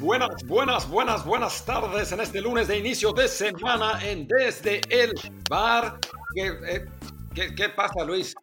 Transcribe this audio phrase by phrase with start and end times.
[0.00, 5.12] buenas, buenas, buenas, buenas tardes en este lunes de inicio de semana en Desde el
[5.48, 5.98] Bar.
[6.34, 6.84] ¿Qué, eh,
[7.34, 8.34] qué, qué pasa, Luis?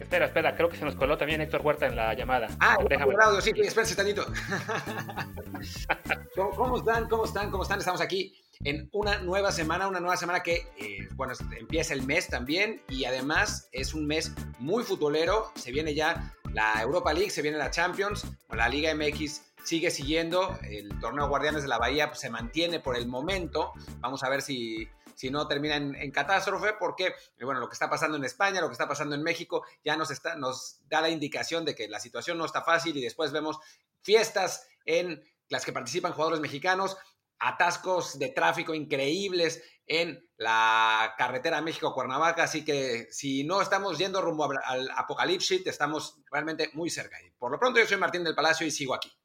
[0.00, 2.48] Espera, espera, creo que se nos coló también Héctor Huerta en la llamada.
[2.60, 3.14] Ah, déjame.
[3.20, 4.26] audio, sí, espérense tantito.
[6.34, 7.08] ¿Cómo, ¿Cómo están?
[7.08, 7.50] ¿Cómo están?
[7.50, 7.78] ¿Cómo están?
[7.78, 12.28] Estamos aquí en una nueva semana, una nueva semana que, eh, bueno, empieza el mes
[12.28, 15.52] también y además es un mes muy futbolero.
[15.54, 20.56] Se viene ya la Europa League, se viene la Champions, la Liga MX sigue siguiendo,
[20.62, 23.72] el torneo Guardianes de la Bahía pues, se mantiene por el momento.
[24.00, 28.18] Vamos a ver si si no termina en, catástrofe, porque bueno, lo que está pasando
[28.18, 31.64] en España, lo que está pasando en México, ya nos, está, nos da la indicación
[31.64, 33.58] de que la situación no está fácil y después vemos
[34.02, 36.98] fiestas en las que participan jugadores mexicanos,
[37.38, 44.50] atascos de tráfico increíbles en la carretera México-Cuernavaca, así que si no estamos yendo rumbo
[44.64, 47.16] al apocalipsis, estamos realmente muy cerca.
[47.22, 49.15] Y por lo pronto yo soy Martín del Palacio y sigo aquí.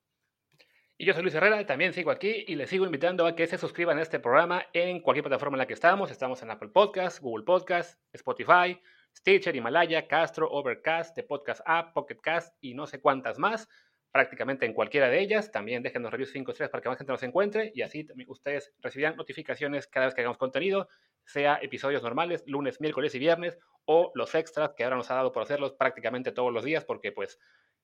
[1.01, 3.57] Y yo soy Luis Herrera, también sigo aquí y les sigo invitando a que se
[3.57, 6.11] suscriban a este programa en cualquier plataforma en la que estamos.
[6.11, 8.79] Estamos en Apple Podcast, Google Podcast, Spotify,
[9.17, 13.67] Stitcher, Himalaya, Castro, Overcast, The Podcast App, Pocket Cast y no sé cuántas más
[14.11, 15.51] prácticamente en cualquiera de ellas.
[15.51, 19.15] También déjenos reviews 5 estrellas para que más gente nos encuentre y así ustedes recibirán
[19.15, 20.87] notificaciones cada vez que hagamos contenido,
[21.25, 23.57] sea episodios normales, lunes, miércoles y viernes,
[23.91, 27.11] o los extras que ahora nos ha dado por hacerlos prácticamente todos los días porque
[27.11, 27.37] pues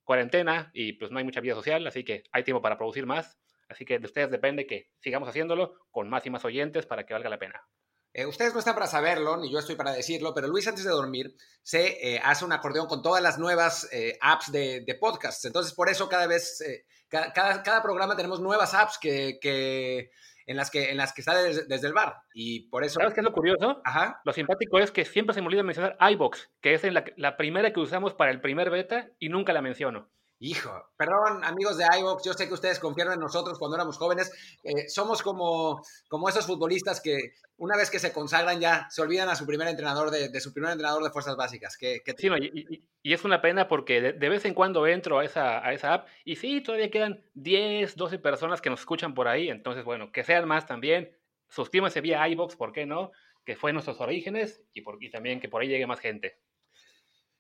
[0.05, 3.37] cuarentena y pues no hay mucha vida social, así que hay tiempo para producir más.
[3.67, 7.13] Así que de ustedes depende que sigamos haciéndolo con más y más oyentes para que
[7.13, 7.61] valga la pena.
[8.13, 10.91] Eh, ustedes no están para saberlo, ni yo estoy para decirlo, pero Luis antes de
[10.91, 15.43] dormir se eh, hace un acordeón con todas las nuevas eh, apps de, de, podcasts.
[15.43, 16.63] Entonces, por eso cada vez,
[17.09, 20.09] cada, cada, programa tenemos nuevas apps que, que,
[20.47, 22.15] en, las que, en las que está desde, el bar.
[22.33, 22.99] Y por eso...
[22.99, 23.81] ¿Sabes qué es lo curioso?
[23.83, 24.21] Ajá.
[24.25, 27.71] Lo simpático es que siempre se me olvida mencionar iBox, que es la, la primera
[27.71, 30.09] que usamos para el primer beta y nunca la menciono.
[30.39, 34.31] Hijo, perdón, amigos de iVox, yo sé que ustedes confiaron en nosotros cuando éramos jóvenes.
[34.63, 39.29] Eh, somos como, como esos futbolistas que una vez que se consagran ya se olvidan
[39.29, 41.75] a su primer entrenador de, su primer entrenador de fuerzas básicas.
[41.75, 42.29] Que, Sí,
[43.01, 46.07] y, es una pena porque de, vez en cuando entro a esa, a esa app
[46.23, 49.49] y sí, todavía quedan 10, 12 personas que nos escuchan por ahí.
[49.49, 51.17] Entonces, bueno, que sean más también.
[51.49, 53.11] Suscríbanse vía iVox, ¿por qué no?
[53.43, 56.37] Que fue nuestros orígenes y, por, y también que por ahí llegue más gente.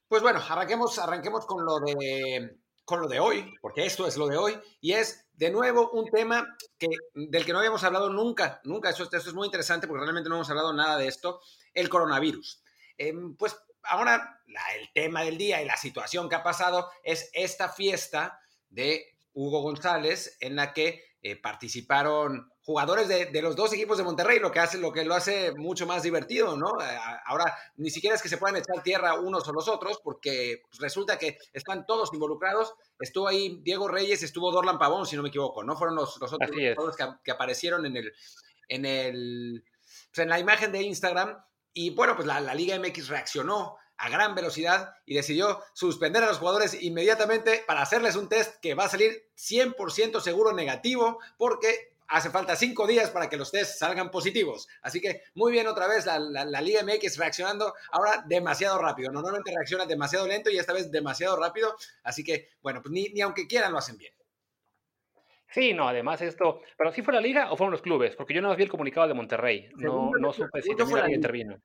[0.07, 4.27] Pues bueno, arranquemos, arranquemos con lo de con lo de hoy, porque esto es lo
[4.27, 8.61] de hoy, y es de nuevo un tema que, del que no habíamos hablado nunca,
[8.63, 11.41] nunca, eso, es muy interesante porque realmente no hemos hablado nada de esto,
[11.73, 12.63] el coronavirus.
[12.97, 14.41] Em, pues ahora
[14.79, 18.39] el tema del día y la situación que ha pasado es esta fiesta
[18.69, 24.39] de Hugo González en la que eh, participaron jugadores de, los dos equipos de Monterrey,
[24.39, 26.67] lo que, hace, lo que lo hace mucho más divertido, ¿no?
[26.81, 30.63] Eh, ahora ni siquiera es que se puedan echar tierra unos o los otros, porque
[30.77, 32.73] resulta que están todos involucrados.
[32.99, 35.77] Estuvo ahí Diego Reyes, estuvo Dorlan Pavón, si no me equivoco, ¿no?
[35.77, 38.13] Fueron los, otros jugadores que, aparecieron en el,
[38.67, 39.63] en el,
[40.13, 41.41] pues, en la imagen de Instagram.
[41.71, 46.27] Y bueno, pues la, la Liga MX reaccionó a gran velocidad y decidió suspender a
[46.27, 51.95] los jugadores inmediatamente para hacerles un test que va a salir 100% seguro negativo porque
[52.07, 54.67] hace falta cinco días para que los tests salgan positivos.
[54.81, 59.11] Así que muy bien otra vez la, la, Liga MX reaccionando ahora demasiado rápido.
[59.11, 61.75] Normalmente reacciona demasiado lento y esta vez demasiado rápido.
[62.03, 64.13] Así que, bueno, pues ni, ni aunque quieran lo hacen bien.
[65.49, 68.41] Sí, no, además esto, pero si fue la liga o fueron los clubes, porque yo
[68.41, 71.57] no vi el comunicado de Monterrey, no, no supe si también intervino.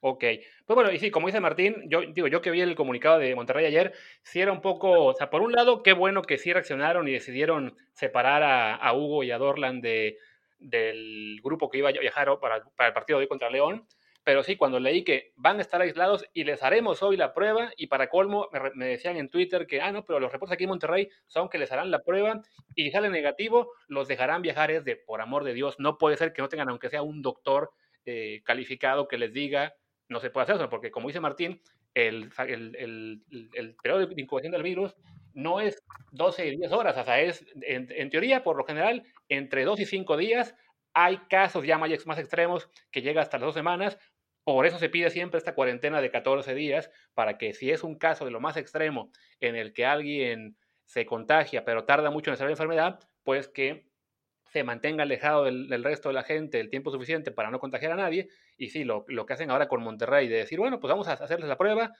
[0.00, 0.24] Ok,
[0.64, 3.34] pues bueno, y sí, como dice Martín, yo digo, yo que vi el comunicado de
[3.34, 3.92] Monterrey ayer,
[4.22, 7.12] sí era un poco, o sea, por un lado, qué bueno que sí reaccionaron y
[7.12, 10.16] decidieron separar a, Hugo y a Dorlan de,
[10.60, 13.88] del grupo que iba a viajar para, el partido de hoy contra León,
[14.22, 17.72] pero sí, cuando leí que van a estar aislados y les haremos hoy la prueba,
[17.76, 20.70] y para colmo me, decían en Twitter que, ah, no, pero los reportes aquí en
[20.70, 22.40] Monterrey son que les harán la prueba
[22.76, 26.16] y si sale negativo, los dejarán viajar, es de, por amor de Dios, no puede
[26.16, 27.72] ser que no tengan, aunque sea un doctor
[28.10, 29.74] eh, calificado que les diga
[30.08, 31.60] no se puede hacer eso, porque como dice Martín,
[31.94, 34.96] el, el, periodo de incubación del virus
[35.34, 35.82] no es
[36.12, 39.86] 12 y 10 horas, o sea, es en, teoría, por lo general, entre 2 y
[39.86, 40.54] 5 días.
[40.94, 43.98] Hay casos ya más, más extremos que llega hasta las dos semanas,
[44.42, 47.96] por eso se pide siempre esta cuarentena de 14 días, para que si es un
[47.96, 50.56] caso de lo más extremo en el que alguien
[50.86, 53.87] se contagia, pero tarda mucho en salir la enfermedad, pues que
[54.52, 57.96] se mantenga alejado del, resto de la gente el tiempo suficiente para no contagiar a
[57.96, 58.28] nadie.
[58.56, 61.48] Y sí, lo, que hacen ahora con Monterrey, de decir, bueno, pues vamos a hacerles
[61.48, 61.92] la prueba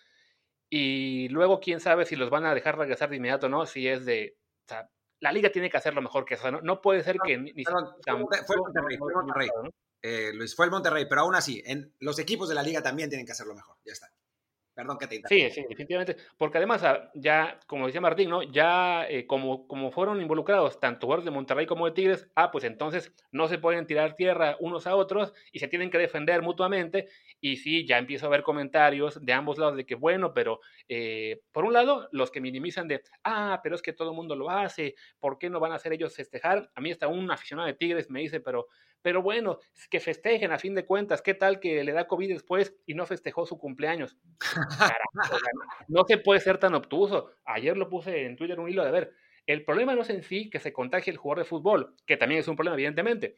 [0.70, 3.88] y luego quién sabe si los van a dejar regresar de inmediato o no, si
[3.88, 4.36] es de...
[4.66, 4.90] O sea,
[5.20, 6.50] la liga tiene que hacerlo mejor que eso.
[6.50, 7.36] No, puede ser que...
[7.38, 9.48] Ni, fue, el Monterrey, fue Monterrey.
[10.34, 13.26] Luis, fue el Monterrey, pero aún así, en, los equipos de la liga también tienen
[13.26, 13.76] que hacerlo mejor.
[13.84, 14.08] Ya está.
[14.78, 16.16] Perdón que te Sí, sí, definitivamente.
[16.36, 18.44] Porque además, ah, ya, como decía Martín, ¿no?
[18.44, 22.62] Ya eh, como, como fueron involucrados tanto jugadores de Monterrey como de Tigres, ah, pues
[22.62, 27.08] entonces no se pueden tirar tierra unos a otros y se tienen que defender mutuamente.
[27.40, 31.40] Y sí, ya empiezo a ver comentarios de ambos lados de que, bueno, pero eh,
[31.50, 34.48] por un lado, los que minimizan de, ah, pero es que todo el mundo lo
[34.48, 36.70] hace, ¿por qué no van a hacer ellos festejar?
[36.76, 38.68] A mí está un aficionado de Tigres me dice, pero
[39.02, 39.58] pero bueno,
[39.90, 41.22] que festejen a fin de cuentas.
[41.22, 44.16] ¿Qué tal que le da COVID después y no festejó su cumpleaños?
[45.88, 47.32] no se puede ser tan obtuso.
[47.44, 49.12] Ayer lo puse en Twitter un hilo de ver.
[49.46, 52.40] El problema no es en sí que se contagie el jugador de fútbol, que también
[52.40, 53.36] es un problema, evidentemente.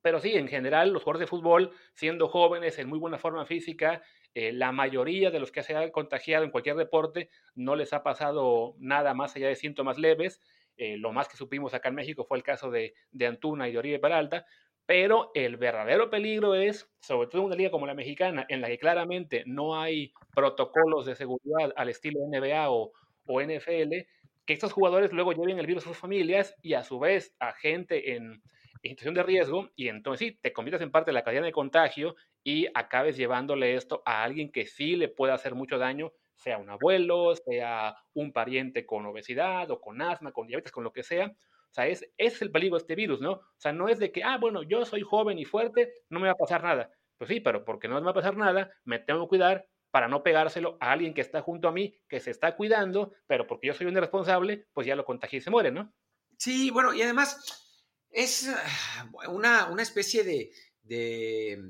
[0.00, 4.02] Pero sí, en general, los jugadores de fútbol, siendo jóvenes, en muy buena forma física,
[4.34, 8.02] eh, la mayoría de los que se han contagiado en cualquier deporte no les ha
[8.02, 10.40] pasado nada más allá de síntomas leves.
[10.76, 13.72] Eh, lo más que supimos acá en México fue el caso de, de Antuna y
[13.72, 14.46] de Oribe Peralta,
[14.86, 18.68] pero el verdadero peligro es, sobre todo en una liga como la mexicana, en la
[18.68, 22.92] que claramente no hay protocolos de seguridad al estilo NBA o,
[23.26, 24.06] o NFL,
[24.46, 27.52] que estos jugadores luego lleven el virus a sus familias y a su vez a
[27.52, 28.42] gente en,
[28.82, 31.52] en situación de riesgo y entonces sí, te conviertes en parte de la cadena de
[31.52, 36.58] contagio y acabes llevándole esto a alguien que sí le puede hacer mucho daño, sea
[36.58, 41.02] un abuelo, sea un pariente con obesidad o con asma, con diabetes, con lo que
[41.02, 41.34] sea.
[41.76, 43.32] Sea, es, es el peligro de este virus, ¿no?
[43.32, 46.26] O sea, no es de que, ah, bueno, yo soy joven y fuerte, no me
[46.26, 46.90] va a pasar nada.
[47.18, 50.08] Pues sí, pero porque no me va a pasar nada, me tengo que cuidar para
[50.08, 53.66] no pegárselo a alguien que está junto a mí, que se está cuidando, pero porque
[53.66, 55.92] yo soy un irresponsable, pues ya lo contagié y se muere, ¿no?
[56.38, 60.52] Sí, bueno, y además es ah, una, una especie de,
[60.82, 61.60] de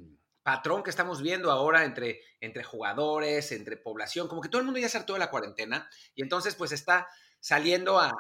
[0.45, 4.79] patrón que estamos viendo ahora entre, entre jugadores, entre población, como que todo el mundo
[4.79, 7.09] ya se hartó de la cuarentena y entonces pues está
[7.41, 8.13] saliendo a,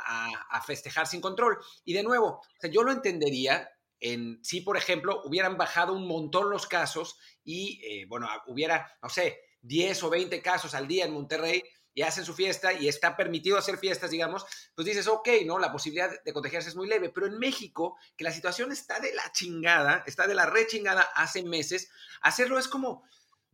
[0.67, 1.59] festejar sin control.
[1.85, 2.41] Y de nuevo,
[2.71, 3.69] yo lo entendería
[4.01, 9.09] en si, por ejemplo, hubieran bajado un montón los casos y, eh, bueno, hubiera, no
[9.09, 11.63] sé, 10 o 20 casos al día en Monterrey
[11.97, 15.59] y hacen su fiesta y está permitido hacer fiestas, digamos, pues dices, ok, ¿no?
[15.59, 19.15] La posibilidad de contagiarse es muy leve, pero en México, que la situación está de
[19.15, 21.89] la chingada, está de la rechingada hace meses,
[22.21, 23.03] hacerlo es como,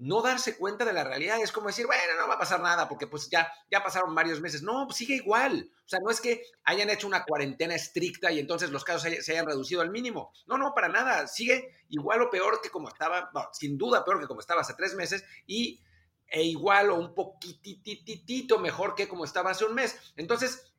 [0.03, 1.41] no darse cuenta de la realidad.
[1.41, 4.41] Es como decir, bueno, no va a pasar nada porque pues ya, ya pasaron varios
[4.41, 4.63] meses.
[4.63, 5.71] No, pues sigue igual.
[5.85, 9.33] O sea, no es que hayan hecho una cuarentena estricta y entonces los casos se
[9.33, 10.33] hayan reducido al mínimo.
[10.47, 11.29] No, no, para nada.
[11.29, 14.95] Sigue igual o peor que como estaba, sin duda peor que como estaba hace tres
[14.95, 15.81] meses y
[16.27, 19.97] e igual o un poquitititito mejor que como estaba hace un mes.
[20.17, 20.72] Entonces,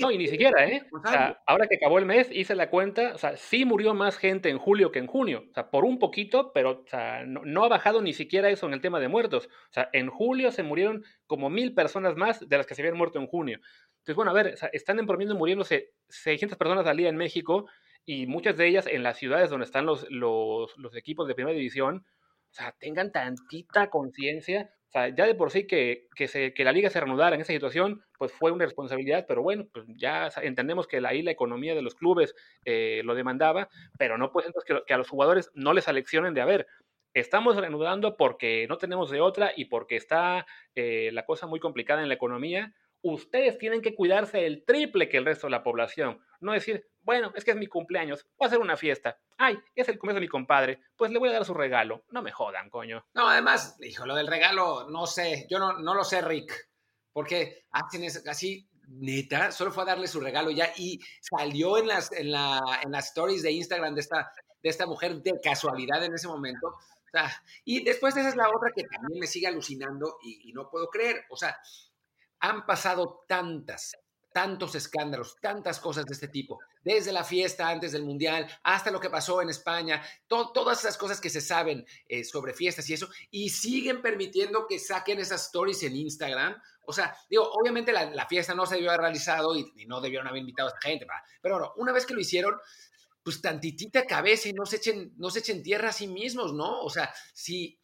[0.00, 0.86] no, y ni siquiera, ¿eh?
[0.92, 4.16] O sea, ahora que acabó el mes, hice la cuenta, o sea, sí murió más
[4.16, 7.64] gente en julio que en junio, o sea, por un poquito, pero o sea, no,
[7.64, 9.46] ha bajado ni siquiera eso en el tema de muertos.
[9.46, 12.96] O sea, en julio se murieron como mil personas más de las que se habían
[12.96, 13.60] muerto en junio.
[13.98, 17.66] Entonces, bueno, a ver, están en promedio muriéndose 600 personas al día en México
[18.04, 21.56] y muchas de ellas en las ciudades donde están los, los, los equipos de primera
[21.56, 22.04] división.
[22.50, 26.64] O sea, tengan tantita conciencia o sea, ya de por sí que, que, se, que
[26.64, 30.30] la liga se reanudara en esa situación, pues fue una responsabilidad, pero bueno, pues ya
[30.40, 33.68] entendemos que ahí la economía de los clubes eh, lo demandaba,
[33.98, 36.66] pero no pues entonces que, a los jugadores no les aleccionen de, a ver,
[37.12, 42.00] estamos reanudando porque no tenemos de otra y porque está eh, la cosa muy complicada
[42.00, 46.20] en la economía, ustedes tienen que cuidarse el triple que el resto de la población.
[46.40, 49.18] No decir, bueno, es que es mi cumpleaños, voy a hacer una fiesta.
[49.36, 52.04] Ay, es el cumpleaños de mi compadre, pues le voy a dar su regalo.
[52.10, 53.06] No me jodan, coño.
[53.14, 56.68] No, además, hijo, lo del regalo, no sé, yo no, lo sé, Rick,
[57.12, 62.12] porque hacen así, neta, solo fue a darle su regalo ya y salió en las,
[62.12, 64.30] en la, en las stories de Instagram de esta,
[64.62, 66.68] de esta mujer de casualidad en ese momento.
[66.68, 67.30] O sea,
[67.64, 70.88] y después esa es la otra que también me sigue alucinando y, y no puedo
[70.88, 71.24] creer.
[71.30, 71.56] O sea,
[72.40, 73.96] han pasado tantas,
[74.32, 79.00] tantos escándalos, tantas cosas de este tipo, desde la fiesta antes del Mundial hasta lo
[79.00, 83.08] que pasó en España, todas esas cosas que se saben eh, sobre fiestas y eso,
[83.30, 86.60] y siguen permitiendo que saquen esas stories en Instagram.
[86.86, 90.40] O sea, digo, obviamente la, fiesta no se debió haber realizado y, no debieron haber
[90.40, 91.06] invitado a esta gente,
[91.42, 92.54] pero una vez que lo hicieron,
[93.22, 96.80] pues tantitita cabeza y no se echen, no se echen tierra a sí mismos, ¿no?
[96.80, 97.78] O sea, si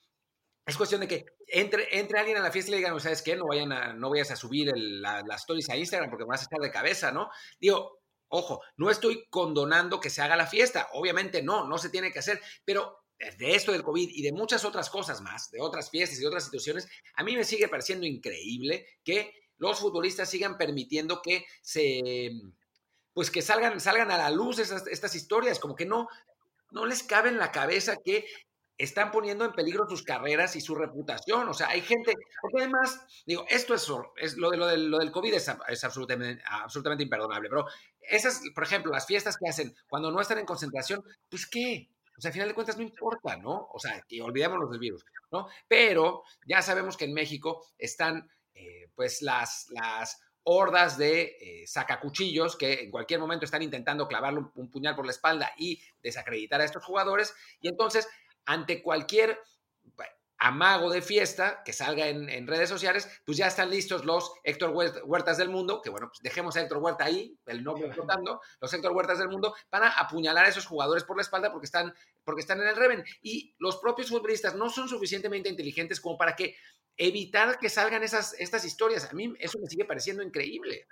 [0.66, 3.36] es cuestión de que entre, entre alguien a la fiesta y le digan, ¿sabes qué?
[3.36, 6.44] No, vayan a, no vayas a subir las stories a Instagram porque me vas a
[6.44, 7.28] estar de cabeza, ¿no?
[7.60, 12.12] Digo, ojo, no estoy condonando que se haga la fiesta, obviamente no, no se tiene
[12.12, 13.04] que hacer, pero
[13.38, 16.28] de esto del COVID y de muchas otras cosas más, de otras fiestas y de
[16.28, 22.30] otras situaciones, a mí me sigue pareciendo increíble que los futbolistas sigan permitiendo que se,
[23.12, 26.08] pues que salgan, salgan a la luz estas, estas historias, como que no,
[26.70, 28.26] no les cabe en la cabeza que
[28.76, 31.48] están poniendo en peligro sus carreras y su reputación.
[31.48, 35.34] O sea, hay gente, porque además, digo, esto es, es lo, de, lo, del, COVID
[35.34, 37.66] es, absolutamente, imperdonable, pero
[38.00, 41.88] esas, por ejemplo, las fiestas que hacen cuando no están en concentración, pues qué,
[42.18, 43.68] O sea, al final de cuentas no importa, ¿no?
[43.72, 45.48] O sea, que olvidémonos del virus, ¿no?
[45.68, 52.56] Pero ya sabemos que en México están, eh, pues, las, las hordas de eh, sacacuchillos
[52.56, 56.64] que en cualquier momento están intentando clavarle un, puñal por la espalda y desacreditar a
[56.64, 57.34] estos jugadores.
[57.60, 58.06] Y entonces,
[58.46, 59.38] ante cualquier
[60.44, 64.74] amago de fiesta que salga en, redes sociales, pues ya están listos los Héctor
[65.04, 68.72] Huertas del mundo, que bueno, pues dejemos a Héctor Huerta ahí, el nombre flotando, los
[68.74, 72.42] Héctor Huertas del mundo, para apuñalar a esos jugadores por la espalda porque están, porque
[72.42, 73.04] están en el Reven.
[73.22, 76.56] Y los propios futbolistas no son suficientemente inteligentes como para que
[76.96, 79.10] evitar que salgan esas, estas historias.
[79.10, 80.86] A mí eso me sigue pareciendo increíble.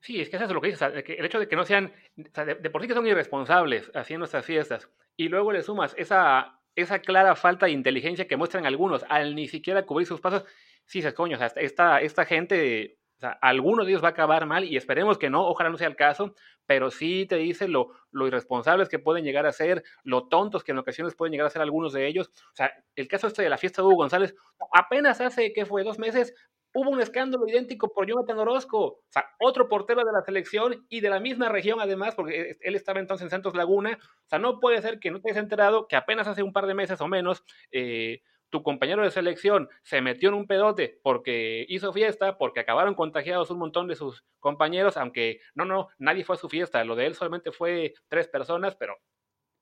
[0.00, 2.70] Sí, es que eso es lo que dices, el hecho de que no sean, de,
[2.70, 7.34] por sí que son irresponsables haciendo estas fiestas, y luego le sumas esa, esa clara
[7.36, 10.44] falta de inteligencia que muestran algunos al ni siquiera cubrir sus pasos,
[10.84, 14.10] sí, se coño, o sea, esta, esta gente, o sea, alguno de ellos va a
[14.10, 16.34] acabar mal y esperemos que no, ojalá no sea el caso,
[16.66, 20.72] pero sí te dice lo, lo irresponsables que pueden llegar a ser, lo tontos que
[20.72, 22.28] en ocasiones pueden llegar a ser algunos de ellos.
[22.28, 24.34] O sea, el caso este de la fiesta de Hugo González,
[24.72, 25.84] apenas hace, que fue?
[25.84, 26.34] Dos meses,
[26.76, 31.00] hubo un escándalo idéntico por Jonathan Orozco, o sea, otro portero de la selección y
[31.00, 33.98] de la misma región además, porque él estaba entonces en Santos Laguna.
[33.98, 36.66] O sea, no puede ser que no te hayas enterado que apenas hace un par
[36.66, 41.64] de meses o menos, eh, tu compañero de selección se metió en un pedote porque
[41.70, 46.36] hizo fiesta, porque acabaron contagiados un montón de sus compañeros, aunque no, no, nadie fue
[46.36, 48.96] a su fiesta, lo de él solamente fue tres personas, pero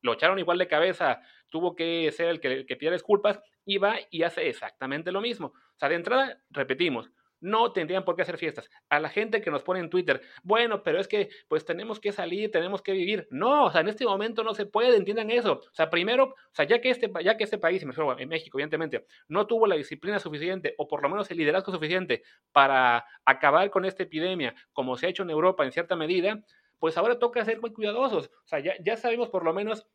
[0.04, 4.22] lo echaron igual de cabeza, tuvo que ser el que, pida disculpas, y va y
[4.22, 5.46] hace exactamente lo mismo.
[5.46, 8.68] O sea, de entrada, repetimos, no tendrían por qué hacer fiestas.
[8.90, 12.12] A la gente que nos pone en Twitter, bueno, pero es que pues tenemos que
[12.12, 13.26] salir, tenemos que vivir.
[13.30, 15.52] No, o sea, en este momento no se puede, entiendan eso.
[15.54, 19.06] O sea, primero, o sea, ya que este, ya que este país, en México, evidentemente,
[19.28, 23.86] no tuvo la disciplina suficiente o por lo menos el liderazgo suficiente para acabar con
[23.86, 26.44] esta epidemia, como se ha hecho en Europa en cierta medida,
[26.84, 28.26] pues ahora toca ser muy cuidadosos.
[28.26, 29.86] O sea, ya, sabemos por lo menos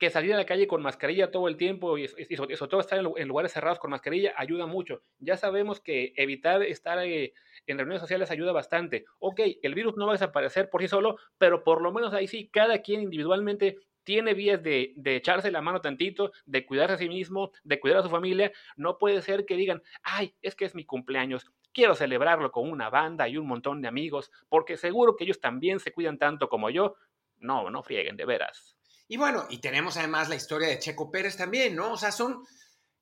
[0.00, 3.28] que salir a la calle con mascarilla todo el tiempo y, sobre, todo estar en,
[3.28, 5.04] lugares cerrados con mascarilla ayuda mucho.
[5.20, 7.34] Ya sabemos que evitar estar eh,
[7.68, 9.04] en reuniones sociales ayuda bastante.
[9.20, 12.26] Ok, el virus no va a desaparecer por sí solo, pero por lo menos ahí
[12.26, 16.96] sí, cada quien individualmente tiene vías de, de, echarse la mano tantito, de cuidarse a
[16.96, 18.50] sí mismo, de cuidar a su familia.
[18.74, 22.88] No puede ser que digan, ay, es que es mi cumpleaños, quiero celebrarlo con una
[22.88, 26.70] banda y un montón de amigos, porque seguro que ellos también se cuidan tanto como
[26.70, 26.96] yo.
[27.36, 28.78] No, no frieguen, de veras.
[29.08, 31.92] Y bueno, y tenemos además la historia de Checo Pérez también, ¿no?
[31.92, 32.42] O sea, son,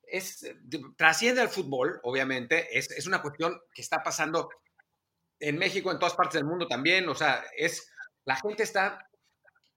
[0.03, 0.45] es,
[0.97, 4.49] trasciende al fútbol, obviamente, es, es, una cuestión que está pasando
[5.39, 7.89] en México, en todas partes del mundo también, o sea, es,
[8.25, 9.06] la gente está,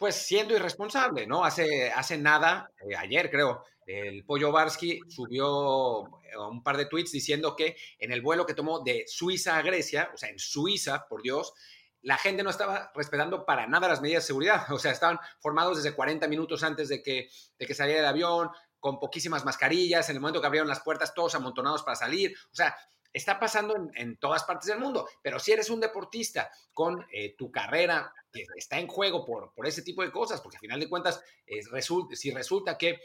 [0.00, 1.44] pues, siendo irresponsable, ¿no?
[1.44, 7.12] Hace, hace nada, eh, ayer creo, el Pollo Barsky subió eh, un par de tweets
[7.12, 11.06] diciendo que en el vuelo que tomó de Suiza a Grecia, o sea, en Suiza,
[11.06, 11.52] por Dios,
[12.00, 14.64] la gente no estaba respetando para nada las medidas de seguridad.
[14.72, 17.28] O sea, estaban formados desde 40 minutos antes de que,
[17.58, 20.08] de que saliera el avión, con poquísimas mascarillas.
[20.08, 22.34] En el momento que abrieron las puertas, todos amontonados para salir.
[22.50, 22.74] O sea,
[23.12, 25.08] está pasando en, todas partes del mundo.
[25.22, 29.66] Pero si eres un deportista con eh, tu carrera que está en juego por, por
[29.66, 31.22] ese tipo de cosas, porque al final de cuentas,
[32.12, 33.00] si resulta que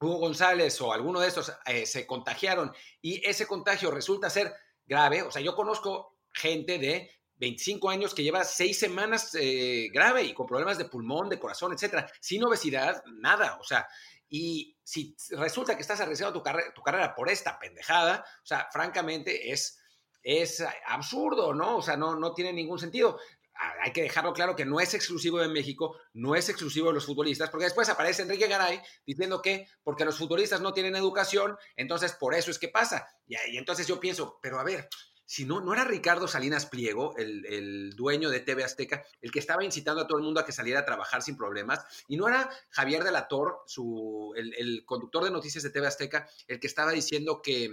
[0.00, 2.72] Hugo González o alguno de estos eh, se contagiaron
[3.02, 4.54] y ese contagio resulta ser
[4.86, 10.22] grave, o sea, yo conozco gente de 25 años que lleva seis semanas eh, grave
[10.22, 13.88] y con problemas de pulmón, de corazón, etcétera, sin obesidad, nada, o sea,
[14.28, 19.78] y si resulta que estás arriesgando tu, carrera por esta pendejada, o sea, francamente es,
[20.22, 21.78] es absurdo, ¿no?
[21.78, 23.18] O sea, no, no tiene ningún sentido.
[23.54, 26.94] Ah, hay que dejarlo claro que no es exclusivo de México, no es exclusivo de
[26.94, 31.56] los futbolistas, porque después aparece Enrique Garay diciendo que porque los futbolistas no tienen educación,
[31.74, 33.08] entonces por eso es que pasa.
[33.26, 34.88] Y entonces yo pienso, pero a ver,
[35.28, 39.62] si no, no era Ricardo Salinas Pliego, el, dueño de TV Azteca, el que estaba
[39.62, 42.48] incitando a todo el mundo a que saliera a trabajar sin problemas, y no era
[42.70, 46.92] Javier de la Tor, su, el, conductor de noticias de TV Azteca, el que estaba
[46.92, 47.70] diciendo que,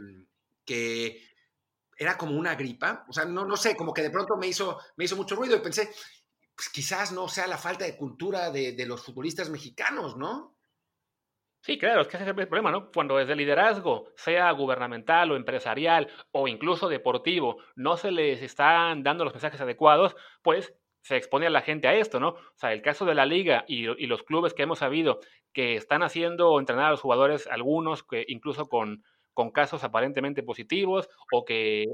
[0.66, 1.30] que
[1.98, 4.78] era como una gripa, o sea, no, no sé, como que de pronto me hizo,
[4.98, 5.90] me hizo mucho ruido y pensé,
[6.54, 10.55] pues quizás no sea la falta de cultura de los futbolistas mexicanos, ¿no?
[11.66, 12.92] Sí, claro, es que ese es el problema, ¿no?
[12.92, 19.24] Cuando desde liderazgo, sea gubernamental o empresarial o incluso deportivo, no se les están dando
[19.24, 22.30] los mensajes adecuados, pues se expone a la gente a esto, ¿no?
[22.30, 25.22] O sea, el caso de la liga y, los clubes que hemos sabido
[25.54, 29.04] que están haciendo entrenar a los jugadores, algunos que incluso con,
[29.34, 31.88] con casos aparentemente positivos o que,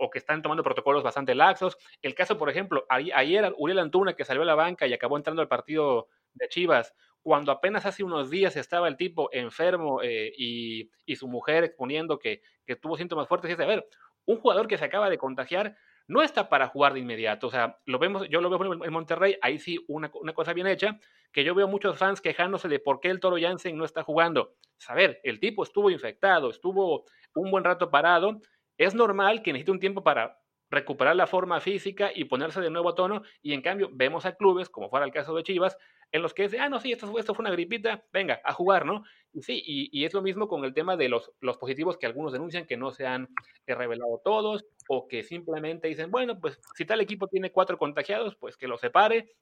[0.00, 1.78] o que están tomando protocolos bastante laxos.
[2.02, 5.40] El caso, por ejemplo, ayer Uriel Antuna, que salió a la banca y acabó entrando
[5.40, 6.94] al partido de Chivas,
[7.28, 12.40] cuando apenas hace unos días estaba el tipo enfermo eh, y, su mujer exponiendo que,
[12.80, 13.86] tuvo síntomas fuertes, y dice, a ver,
[14.24, 17.48] un jugador que se acaba de contagiar no está para jugar de inmediato.
[17.48, 20.98] O sea, lo vemos, yo lo veo en Monterrey, ahí sí una, cosa bien hecha,
[21.30, 24.54] que yo veo muchos fans quejándose de por qué el Toro Jansen no está jugando.
[24.86, 27.04] A ver, el tipo estuvo infectado, estuvo
[27.34, 28.40] un buen rato parado.
[28.78, 30.38] Es normal que necesite un tiempo para
[30.70, 33.20] recuperar la forma física y ponerse de nuevo a tono.
[33.42, 35.76] Y en cambio, vemos a clubes, como fuera el caso de Chivas,
[36.10, 38.86] en los que es, ah, no, sí, esto, esto fue una gripita, venga, a jugar,
[38.86, 39.04] ¿no?
[39.32, 42.32] Y sí, y, es lo mismo con el tema de los, los positivos que algunos
[42.32, 43.28] denuncian que no se han
[43.66, 48.36] eh, revelado todos o que simplemente dicen, bueno, pues si tal equipo tiene cuatro contagiados,
[48.36, 49.34] pues que lo separe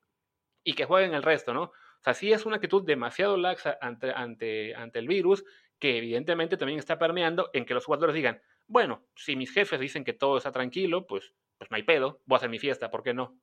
[0.65, 1.63] y que jueguen el resto, ¿no?
[1.63, 5.45] O sea, sí es una actitud demasiado laxa ante, ante, ante el virus
[5.79, 10.05] que evidentemente también está permeando en que los jugadores digan, bueno, si mis jefes dicen
[10.05, 13.03] que todo está tranquilo, pues, pues no hay pedo, voy a hacer mi fiesta, ¿por
[13.03, 13.39] qué no?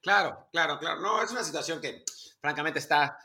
[0.00, 1.00] Claro, claro, claro.
[1.00, 2.04] No, es una situación que
[2.44, 3.18] francamente está,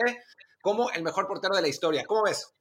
[0.60, 2.04] como el mejor portero de la historia.
[2.06, 2.54] ¿Cómo ves?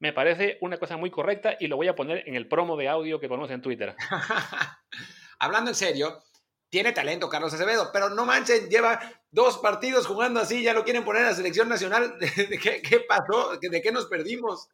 [0.00, 2.88] Me parece una cosa muy correcta y lo voy a poner en el promo de
[2.88, 3.96] audio que ponemos en Twitter.
[5.40, 6.22] Hablando en serio,
[6.68, 11.04] tiene talento Carlos Acevedo, pero no manchen, lleva dos partidos jugando así, ya lo quieren
[11.04, 12.18] poner en la selección nacional.
[12.20, 13.56] ¿De qué, pasó?
[13.60, 14.68] ¿De qué nos perdimos?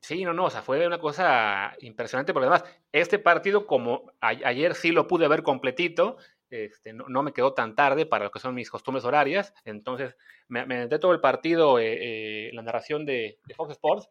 [0.00, 4.74] Sí, no, no, o sea, fue una cosa impresionante, porque además, este partido, como ayer
[4.74, 6.16] sí lo pude ver completito,
[6.50, 10.16] este, no, me quedó tan tarde para lo que son mis costumbres horarias, entonces
[10.48, 14.08] me, me todo el partido, eh, eh, la narración de, Fox Sports,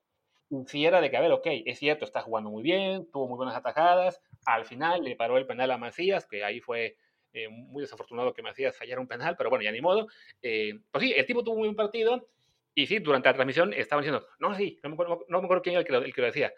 [0.49, 3.37] y era de que, a ver, ok, es cierto, está jugando muy bien, tuvo muy
[3.37, 6.95] buenas atajadas, al final le paró el penal a Macías, que ahí fue
[7.33, 10.07] eh, muy desafortunado que Macías fallara un penal, pero bueno, ya ni modo.
[10.39, 12.29] pues sí, el tipo tuvo un buen partido,
[12.75, 15.63] y sí, durante la transmisión estaban diciendo, no, sí, no me acuerdo, no me acuerdo
[15.63, 16.53] quién era el que, el que lo decía,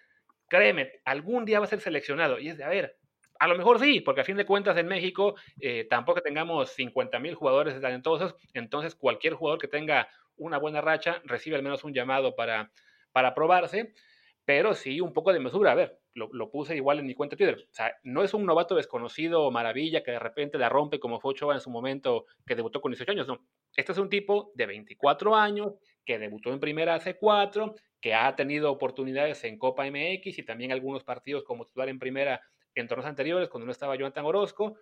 [0.49, 2.97] créeme, algún día va a ser seleccionado, y es de, a ver,
[3.39, 7.19] a lo mejor sí, porque a fin de cuentas en México eh, tampoco tengamos 50
[7.19, 11.93] mil jugadores talentosos, entonces cualquier jugador que tenga una buena racha recibe al menos un
[11.93, 12.71] llamado para,
[13.11, 13.93] para probarse,
[14.45, 15.71] pero sí un poco de mesura.
[15.71, 17.67] A ver, lo, puse igual en mi cuenta Twitter.
[17.69, 21.31] O sea, no es un novato desconocido, maravilla, que de repente la rompe como fue
[21.31, 23.45] Ochoa en su momento, que debutó con 18 años, no.
[23.75, 28.35] Este es un tipo de 24 años, que debutó en primera hace cuatro, que ha
[28.35, 32.41] tenido oportunidades en Copa MX y también algunos partidos como titular en primera
[32.81, 34.77] en torneos anteriores, cuando no estaba Jonathan Orozco,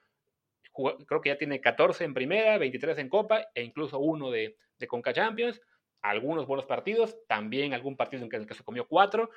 [1.08, 4.88] creo que ya tiene 14 en primera, 23 en Copa e incluso uno de, de
[4.88, 5.62] Conca Champions,
[6.02, 9.30] algunos buenos partidos, también algún partido en el que se comió cuatro.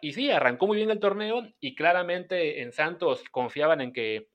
[0.00, 4.28] y sí, arrancó muy bien el torneo y claramente en Santos confiaban en que,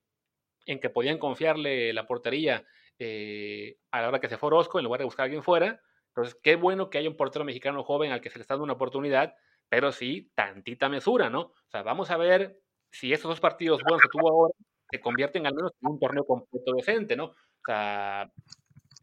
[0.66, 2.66] en que podían confiarle la portería
[3.00, 5.82] eh, a la hora que se fue Orozco en lugar de buscar a alguien fuera.
[6.10, 8.66] Entonces, qué bueno que haya un portero mexicano joven al que se le está dando
[8.66, 9.36] una oportunidad,
[9.70, 11.42] pero sí, tantita mesura, ¿no?
[11.42, 12.60] O sea, vamos a ver
[12.92, 14.54] si estos dos partidos buenos que tuvo ahora
[14.92, 17.26] se convierten al menos en un torneo completo decente, ¿no?
[17.26, 18.32] O sea,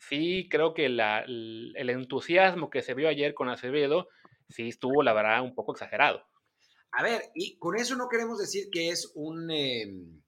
[0.09, 4.09] sí creo que el, entusiasmo que se vio ayer con Acevedo
[4.49, 6.23] sí estuvo, la verdad, un poco exagerado.
[6.93, 9.51] A ver, y con eso no queremos decir que es un...
[9.51, 10.23] Em,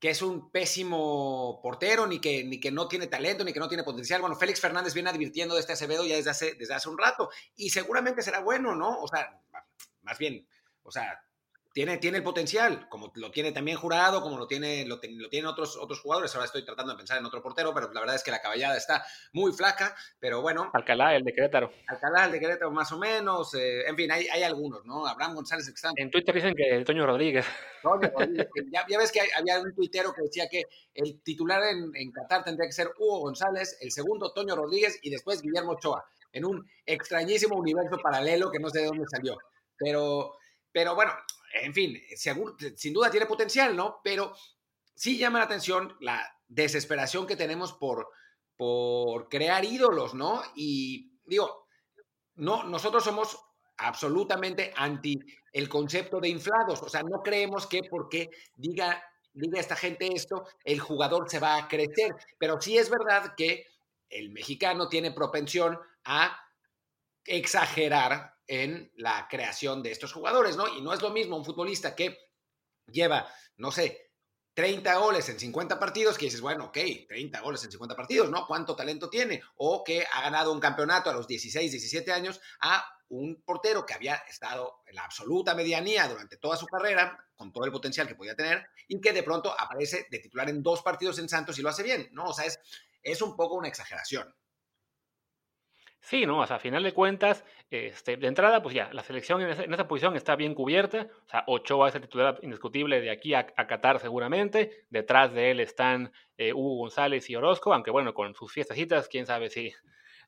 [0.00, 3.66] que es un pésimo portero, ni que, ni que no tiene talento, ni que no
[3.66, 4.20] tiene potencial.
[4.20, 7.30] Bueno, Félix Fernández viene advirtiendo de este Acevedo ya desde hace, desde hace un rato,
[7.56, 9.00] y seguramente será bueno, ¿no?
[9.00, 9.42] O sea,
[10.02, 10.46] más bien,
[10.84, 11.20] o sea,
[11.78, 15.76] tiene, tiene el potencial, como lo tiene también Jurado, como lo, tiene, lo, tienen otros,
[15.76, 16.34] otros jugadores.
[16.34, 18.76] Ahora estoy tratando de pensar en otro portero, pero la verdad es que la caballada
[18.76, 20.72] está muy flaca, pero bueno.
[20.74, 21.70] Alcalá, el de Querétaro.
[21.86, 23.54] Alcalá, el de Querétaro, más o menos.
[23.54, 25.06] Eh, en fin, hay, hay, algunos, ¿no?
[25.06, 25.72] Abraham González.
[25.94, 27.46] En Twitter dicen que Toño Rodríguez.
[27.84, 28.48] Toño Rodríguez.
[28.72, 30.64] ya, ya, ves que había un tuitero que decía que
[30.94, 35.10] el titular en, en Qatar tendría que ser Hugo González, el segundo Toño Rodríguez y
[35.10, 39.38] después Guillermo Ochoa, en un extrañísimo universo paralelo que no sé de dónde salió.
[39.78, 40.34] Pero,
[40.72, 41.12] pero bueno,
[41.62, 44.00] en fin, sin duda tiene potencial, ¿no?
[44.02, 44.34] Pero
[44.94, 48.08] sí llama la atención la desesperación que tenemos por,
[48.56, 50.42] por crear ídolos, ¿no?
[50.56, 51.66] Y digo,
[52.36, 53.38] no, nosotros somos
[53.76, 55.18] absolutamente anti
[55.52, 60.46] el concepto de inflados, o sea, no creemos que porque diga, diga esta gente esto,
[60.64, 63.66] el jugador se va a crecer, pero sí es verdad que
[64.08, 66.38] el mexicano tiene propensión a
[67.24, 70.66] exagerar en la creación de estos jugadores, ¿no?
[70.66, 72.18] Y no es lo mismo un futbolista que
[72.90, 74.08] lleva, no sé,
[74.54, 78.44] 30 goles en 50 partidos, que dices, bueno, ok, 30 goles en 50 partidos, ¿no?
[78.46, 79.40] ¿Cuánto talento tiene?
[79.58, 83.94] O que ha ganado un campeonato a los 16, 17 años a un portero que
[83.94, 88.16] había estado en la absoluta medianía durante toda su carrera, con todo el potencial que
[88.16, 91.62] podía tener, y que de pronto aparece de titular en dos partidos en Santos y
[91.62, 92.24] lo hace bien, ¿no?
[92.24, 92.58] O sea, es,
[93.02, 94.34] es un poco una exageración.
[96.00, 99.42] Sí, no, o sea, a final de cuentas, este, de entrada, pues ya, la selección
[99.42, 101.08] en esa, posición está bien cubierta.
[101.26, 104.86] O sea, Ochoa es el titular indiscutible de aquí a, Qatar seguramente.
[104.90, 109.26] Detrás de él están eh, Hugo González y Orozco, aunque bueno, con sus fiestecitas, quién
[109.26, 109.72] sabe si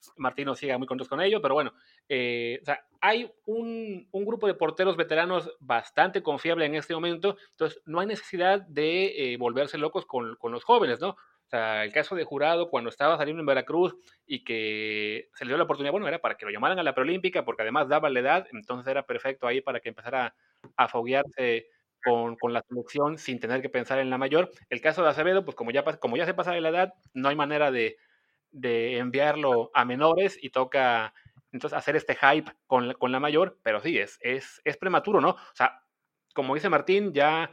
[0.17, 1.73] Martino siga muy contentos con ello, pero bueno,
[2.09, 7.83] eh, o sea, hay un, grupo de porteros veteranos bastante confiable en este momento, entonces
[7.87, 11.17] no hay necesidad de eh, volverse locos con, con los jóvenes, ¿no?
[11.53, 15.65] El caso de Jurado, cuando estaba saliendo en Veracruz y que se le dio la
[15.65, 18.47] oportunidad, bueno, era para que lo llamaran a la preolímpica, porque además daba la edad,
[18.53, 20.35] entonces era perfecto ahí para que empezara
[20.77, 21.67] a foguearse
[22.05, 24.51] con, la selección sin tener que pensar en la mayor.
[24.69, 27.29] El caso de Acevedo, pues como ya, como ya se pasa de la edad, no
[27.29, 27.97] hay manera de,
[28.53, 31.15] enviarlo a menores y toca
[31.53, 35.31] entonces hacer este hype con, con la mayor, pero sí, es, es, es prematuro, ¿no?
[35.31, 35.83] O sea,
[36.33, 37.51] como dice Martín, ya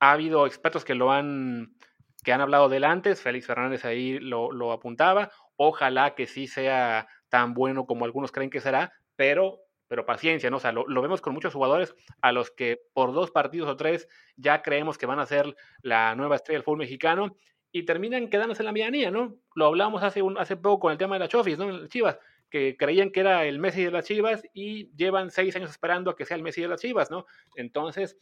[0.00, 1.76] ha habido expertos que lo han
[2.24, 7.54] que han hablado del antes, Félix Fernández ahí lo, apuntaba, ojalá que sí sea tan
[7.54, 10.56] bueno como algunos creen que será, pero, pero paciencia, ¿no?
[10.56, 14.08] O sea, lo, vemos con muchos jugadores a los que por dos partidos o tres
[14.36, 17.36] ya creemos que van a ser la nueva estrella del fútbol mexicano
[17.70, 19.36] y terminan quedándose en la medianía, ¿no?
[19.54, 21.86] Lo hablamos hace, un, hace poco con el tema de la Chofis, ¿no?
[21.86, 22.18] Chivas,
[22.50, 26.16] que creían que era el Messi de las Chivas y llevan seis años esperando a
[26.16, 27.26] que sea el Messi de las Chivas, ¿no?
[27.56, 28.16] Entonces,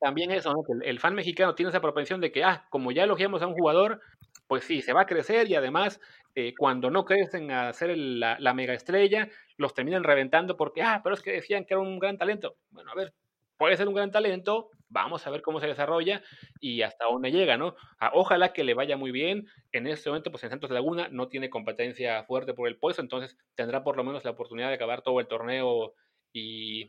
[0.00, 0.62] también eso, ¿no?
[0.62, 3.54] Que el, fan mexicano tiene esa propensión de que, ah, como ya elogiamos a un
[3.54, 4.00] jugador,
[4.46, 6.00] pues sí, se va a crecer y además
[6.34, 11.00] eh, cuando no crecen a ser la, la, mega estrella, los terminan reventando porque, ah,
[11.02, 12.56] pero es que decían que era un gran talento.
[12.70, 13.14] Bueno, a ver,
[13.60, 16.22] puede ser un gran talento, vamos a ver cómo se desarrolla
[16.60, 17.76] y hasta dónde llega, ¿no?
[17.98, 19.46] Ah, ojalá que le vaya muy bien.
[19.72, 23.36] En este momento, pues en Santos Laguna no tiene competencia fuerte por el puesto, entonces
[23.54, 25.94] tendrá por lo menos la oportunidad de acabar todo el torneo
[26.32, 26.88] y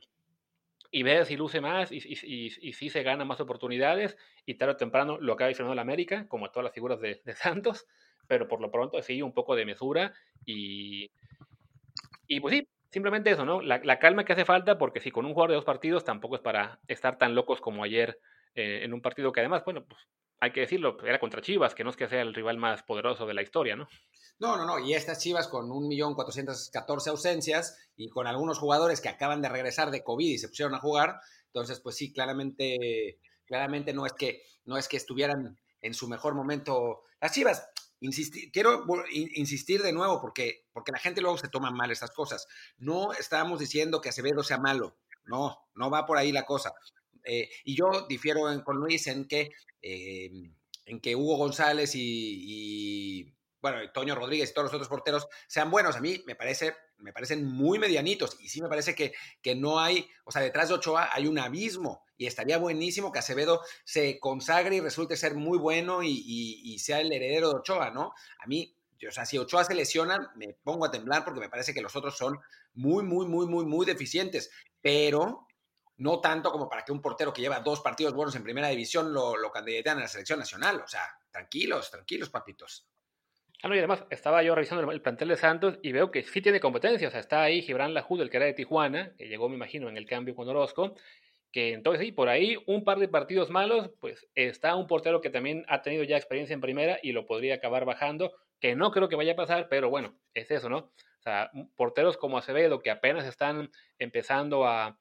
[0.91, 4.77] y ver si luce más y, y, si se gana más oportunidades y tarde o
[4.77, 7.88] temprano lo acaba diciendo la América, como todas las figuras de, Santos,
[8.27, 10.13] pero por lo pronto sí, un poco de mesura
[10.45, 11.12] y,
[12.27, 13.62] y pues sí, simplemente eso, ¿no?
[13.62, 16.41] La, calma que hace falta, porque si con un jugador de dos partidos tampoco es
[16.41, 18.19] para estar tan locos como ayer
[18.56, 20.08] eh, en un partido que además, bueno, pues
[20.41, 23.25] hay que decirlo, era contra Chivas, que no es que sea el rival más poderoso
[23.25, 23.88] de la historia, ¿no?
[24.41, 24.80] No, no, no.
[24.80, 30.04] Y estas Chivas con 1.414.000 ausencias y con algunos jugadores que acaban de regresar de
[30.04, 31.19] COVID y se pusieron a jugar.
[31.45, 36.34] Entonces, pues sí, claramente, claramente no es que, no es que estuvieran en su mejor
[36.34, 37.69] momento las Chivas.
[38.51, 42.47] quiero insistir de nuevo porque, porque la gente luego se toma mal estas cosas.
[42.80, 44.97] No estamos diciendo que Acevedo sea malo.
[45.25, 46.73] No, no va por ahí la cosa.
[47.25, 49.51] Eh, y yo difiero con Luis en que,
[49.84, 50.32] eh,
[50.88, 55.95] en que Hugo González y bueno, Toño Rodríguez y todos los otros porteros sean buenos.
[55.95, 59.80] A mí me parece, me parecen muy medianitos y sí me parece que, que no
[59.80, 64.19] hay, o sea, detrás de Ochoa hay un abismo y estaría buenísimo que Acevedo se
[64.19, 68.13] consagre y resulte ser muy bueno y, sea el heredero de Ochoa, ¿no?
[68.39, 68.76] A mí,
[69.08, 71.95] o sea, si Ochoa se lesiona, me pongo a temblar porque me parece que los
[71.95, 72.39] otros son
[72.74, 75.47] muy, muy, muy, muy, muy deficientes, pero
[75.97, 79.12] no tanto como para que un portero que lleva dos partidos buenos en primera división
[79.13, 80.82] lo, lo candidatean a la selección nacional.
[80.86, 82.88] O sea, tranquilos, tranquilos, papitos.
[83.63, 86.41] Ah, no, y además estaba yo revisando el plantel de Santos y veo que sí
[86.41, 87.08] tiene competencia.
[87.08, 89.88] O sea, está ahí Gibran Lajú, el que era de Tijuana, que llegó, me imagino,
[89.88, 90.95] en el cambio con Orozco.
[91.52, 95.30] Que entonces, sí, por ahí un par de partidos malos, pues está un portero que
[95.30, 99.10] también ha tenido ya experiencia en primera y lo podría acabar bajando, que no creo
[99.10, 100.78] que vaya a pasar, pero bueno, es eso, ¿no?
[100.78, 103.69] O sea, porteros como Acevedo, que apenas están
[104.00, 104.97] empezando a,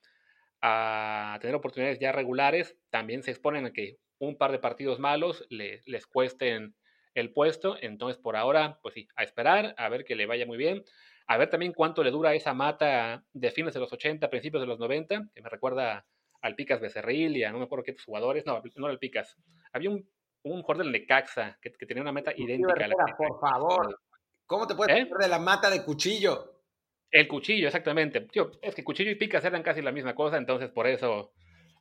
[0.60, 5.46] a tener oportunidades ya regulares, también se exponen a que un par de partidos malos
[5.48, 6.74] les cuesten
[7.14, 7.76] el puesto.
[7.80, 10.84] Entonces, por ahora, pues sí, a esperar, a ver que le vaya muy bien.
[11.26, 14.66] A ver también cuánto le dura esa mata de fines de los 80, principios de
[14.66, 16.06] los 90, que me recuerda
[16.42, 19.36] al Picas Becerril y a no me acuerdo qué jugadores, no, no era el Picas.
[19.72, 20.08] Había un,
[20.42, 22.84] un jugador del Necaxa que, que tenía una meta idéntica.
[22.84, 24.00] a la por favor,
[24.46, 25.08] ¿cómo te puedes ¿Eh?
[25.18, 26.62] de la mata de cuchillo?
[27.10, 28.20] El cuchillo, exactamente.
[28.22, 31.32] Tío, es que cuchillo y picas eran casi la misma cosa, entonces por eso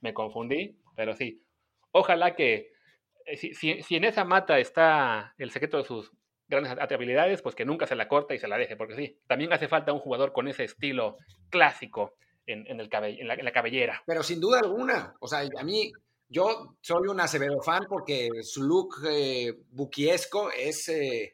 [0.01, 1.43] me confundí, pero sí.
[1.91, 2.71] Ojalá que
[3.31, 6.11] eh, si, en esa mata está el secreto de sus
[6.47, 9.53] grandes habilidades, pues que nunca se la corte y se la deje, porque sí, también
[9.53, 11.17] hace falta un jugador con ese estilo
[11.49, 12.15] clásico
[12.47, 14.01] en, la, cabellera.
[14.07, 15.91] Pero sin duda alguna, o sea, a mí,
[16.27, 20.89] yo soy un Acevedo fan porque su look eh, buquiesco es...
[20.89, 21.33] Eh,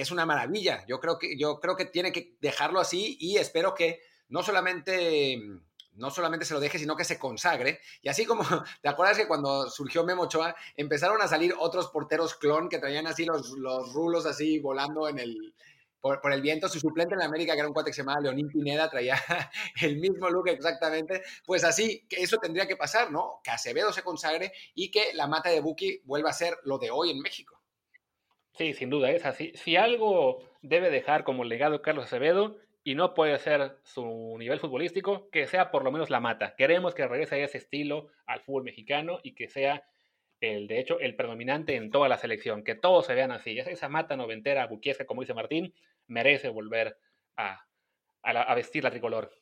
[0.00, 0.84] es una maravilla.
[0.88, 5.38] Yo creo que, yo creo que tiene que dejarlo así y espero que no solamente
[5.94, 7.80] no solamente se lo deje, sino que se consagre.
[8.02, 8.42] Y así como,
[8.82, 13.06] ¿te acuerdas que cuando surgió Memo Ochoa, empezaron a salir otros porteros clon que traían
[13.06, 15.54] así los, los rulos así volando en el,
[16.00, 16.68] por, el viento?
[16.68, 19.16] Su suplente en la América, que era un cuate que se llamaba Leonín Pineda, traía
[19.82, 21.22] el mismo look exactamente.
[21.46, 23.40] Pues así, que eso tendría que pasar, ¿no?
[23.42, 26.90] Que Acevedo se consagre y que la mata de Buki vuelva a ser lo de
[26.90, 27.60] hoy en México.
[28.56, 29.52] Sí, sin duda es así.
[29.56, 35.30] Si algo debe dejar como legado Carlos Acevedo y no puede ser su nivel futbolístico,
[35.30, 36.54] que sea por lo menos la mata.
[36.54, 39.88] Queremos que regrese a ese estilo al fútbol mexicano y que sea
[40.40, 43.58] el, de hecho, el predominante en toda la selección, que todos se vean así.
[43.58, 45.74] Esa mata noventera, buquiesca, como dice Martín,
[46.06, 46.98] merece volver
[47.36, 47.66] a,
[48.54, 49.34] vestir la tricolor.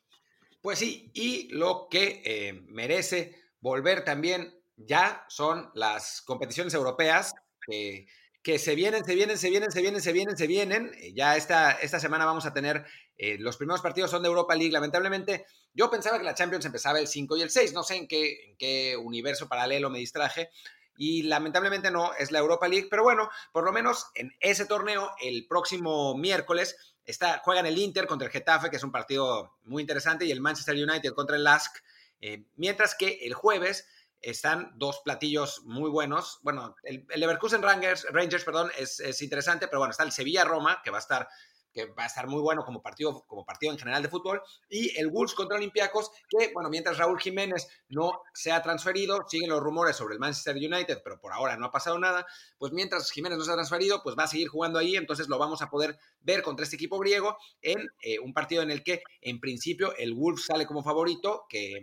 [0.60, 7.34] Pues sí, y lo que eh, merece volver también ya son las competiciones europeas.
[7.66, 8.06] que
[8.42, 10.92] que se vienen, se vienen, se vienen, se vienen, se vienen, se vienen.
[10.98, 12.84] Eh, ya esta, esta semana vamos a tener,
[13.16, 14.72] eh, los primeros partidos son de Europa League.
[14.72, 18.08] Lamentablemente, yo pensaba que la Champions empezaba el 5 y el 6, no sé en
[18.08, 20.50] qué, en qué universo paralelo me distraje.
[20.96, 25.10] Y lamentablemente no, es la Europa League, pero bueno, por lo menos en ese torneo,
[25.20, 29.82] el próximo miércoles, está, juegan el Inter contra el Getafe, que es un partido muy
[29.82, 31.82] interesante, y el Manchester United contra el LASK.
[32.20, 33.88] Eh, mientras que el jueves
[34.22, 36.38] están dos platillos muy buenos.
[36.42, 40.98] Bueno, el, Leverkusen Rangers, Rangers perdón, es, interesante, pero bueno, está el Sevilla-Roma, que va
[40.98, 41.28] a estar
[41.72, 44.94] que va a estar muy bueno como partido, como partido en general de fútbol, y
[44.98, 49.60] el Wolves contra Olympiacos, que, bueno, mientras Raúl Jiménez no se ha transferido, siguen los
[49.60, 52.26] rumores sobre el Manchester United, pero por ahora no ha pasado nada,
[52.58, 55.38] pues mientras Jiménez no se ha transferido, pues va a seguir jugando ahí, entonces lo
[55.38, 59.02] vamos a poder ver contra este equipo griego en eh, un partido en el que,
[59.22, 61.80] en principio, el Wolves sale como favorito, que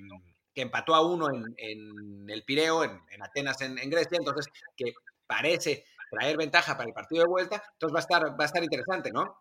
[0.61, 4.93] empató a uno en, el Pireo, en, Atenas, en, Grecia, entonces que
[5.27, 8.63] parece traer ventaja para el partido de vuelta, entonces va a estar, va a estar
[8.63, 9.39] interesante, ¿no?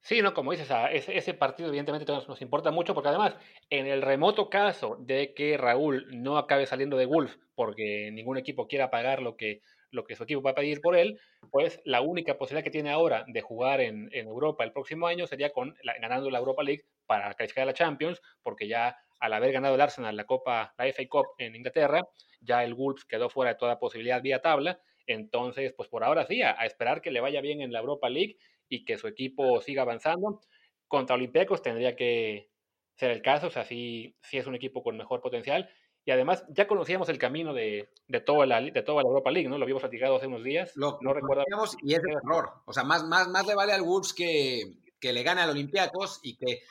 [0.00, 3.34] Sí, no, como dices, ese, ese partido evidentemente nos, nos, importa mucho porque además,
[3.70, 8.68] en el remoto caso de que Raúl no acabe saliendo de Wolf porque ningún equipo
[8.68, 11.18] quiera pagar lo que, lo que su equipo va a pedir por él,
[11.50, 15.50] pues la única posibilidad que tiene ahora de jugar en, Europa el próximo año sería
[15.50, 19.74] con ganando la Europa League para calificar a la Champions, porque ya al haber ganado
[19.74, 22.02] el Arsenal la Copa, la FA Cup en Inglaterra,
[22.40, 24.80] ya el Wolves quedó fuera de toda posibilidad vía tabla.
[25.06, 28.38] Entonces, pues por ahora sí, a, esperar que le vaya bien en la Europa League
[28.68, 30.40] y que su equipo siga avanzando.
[30.88, 32.50] Contra Olympiacos tendría que
[32.94, 35.70] ser el caso, o sea, sí, es un equipo con mejor potencial.
[36.04, 39.48] Y además, ya conocíamos el camino de, de, toda, la, de toda la Europa League,
[39.48, 39.58] ¿no?
[39.58, 40.72] Lo habíamos platicado hace unos días.
[40.76, 41.42] Lo, no recuerdo.
[41.82, 42.62] Y es error.
[42.64, 44.62] O sea, más, más, más le vale al Wolves que,
[45.00, 46.62] que le gane al Olympiacos y que,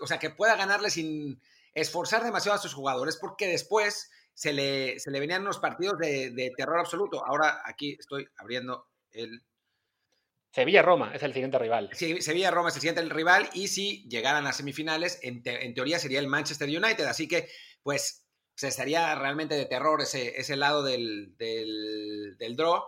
[0.00, 1.40] o sea, que pueda ganarle sin,
[1.80, 6.52] esforzar demasiado a sus jugadores porque después se le, se le venían unos partidos de,
[6.56, 7.24] terror absoluto.
[7.24, 9.42] Ahora aquí estoy abriendo el...
[10.52, 11.90] Sevilla-Roma es el siguiente rival.
[11.92, 16.28] Sí, Sevilla-Roma es el siguiente rival y si llegaran a semifinales, en, teoría sería el
[16.28, 17.04] Manchester United.
[17.04, 17.48] Así que,
[17.82, 22.84] pues, se estaría realmente de terror ese, ese lado del, del, del draw.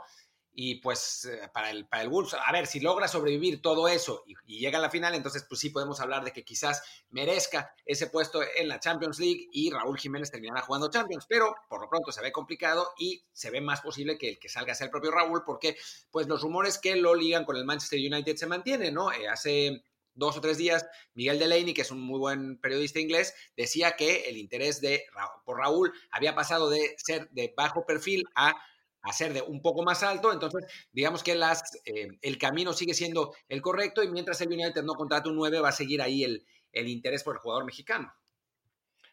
[0.63, 4.25] Y pues eh, para el, para el Wolves, a ver, si logra sobrevivir todo eso
[4.27, 8.09] y, llega a la final, entonces pues sí podemos hablar de que quizás merezca ese
[8.09, 12.13] puesto en la Champions League y Raúl Jiménez terminará jugando Champions, pero por lo pronto
[12.13, 15.13] se ve complicado y se ve más posible que el que salga sea el propio
[15.13, 15.79] Raúl, porque
[16.11, 19.11] pues los rumores que lo ligan con el Manchester United se mantienen, ¿no?
[19.13, 23.35] Eh, hace dos o tres días, Miguel Delaney, que es un muy buen periodista inglés,
[23.57, 25.05] decía que el interés de,
[25.47, 28.55] por Raúl había pasado de ser de bajo perfil a
[29.03, 33.35] hacer de un poco más alto, entonces digamos que las, eh, el camino sigue siendo
[33.49, 36.45] el correcto y mientras el United no contrata un 9 va a seguir ahí el,
[36.73, 38.13] el interés por el jugador mexicano.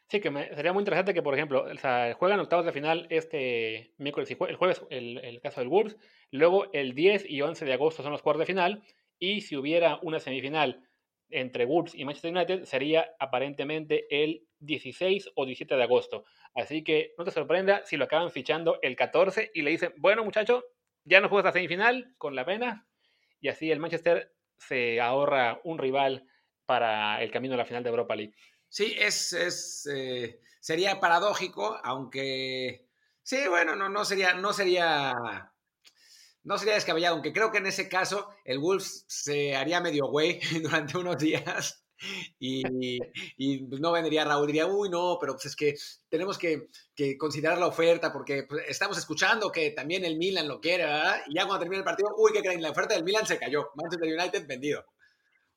[0.09, 1.65] Sí, que sería muy interesante que, por ejemplo,
[2.17, 5.97] juegan octavos de final este miércoles y el jueves, el, el, caso del Wolves,
[6.31, 8.83] luego el 10 y 11 de agosto son los cuartos de final,
[9.19, 10.87] y si hubiera una semifinal
[11.29, 16.23] entre Wolves y Manchester United, sería aparentemente el 16 o 17 de agosto.
[16.57, 20.23] Así que no te sorprenda si lo acaban fichando el 14 y le dicen, bueno
[20.23, 20.63] muchacho,
[21.03, 22.87] ya no juegas la semifinal con la pena.
[23.39, 26.27] Y así el Manchester se ahorra un rival
[26.65, 28.33] para el camino a la final de Europa League.
[28.67, 32.87] Sí, es, eh, sería paradójico, aunque
[33.21, 35.13] sí, bueno, no, no sería, no sería,
[36.41, 40.39] no sería descabellado, aunque creo que en ese caso el Wolves se haría medio güey
[40.63, 41.86] durante unos días
[42.39, 45.75] y, pues, no vendría Raúl, diría, uy, no, pero pues es que
[46.09, 46.67] tenemos que,
[47.17, 51.21] considerar la oferta porque pues, estamos escuchando que también el Milan lo quiere, ¿verdad?
[51.27, 52.61] Y ya cuando termina el partido, uy, ¿qué creen?
[52.61, 53.69] La oferta del Milan se cayó.
[53.75, 54.85] Manchester United vendido.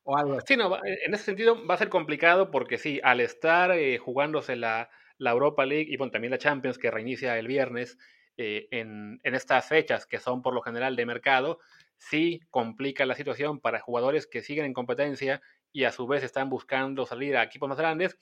[0.03, 3.71] O algo Sí, no, en ese sentido va a ser complicado porque sí, al estar
[3.73, 7.99] eh, jugándose la, Europa League y también la Champions que reinicia el viernes
[8.39, 11.59] eh, en, en estas fechas que son por lo general de mercado,
[11.99, 16.51] sí complica la situación para jugadores que siguen en competencia y a su vez están
[16.51, 18.17] buscando salir a equipos más grandes.